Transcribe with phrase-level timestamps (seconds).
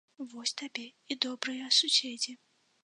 [0.29, 2.37] Вось табе і добрыя суседзі.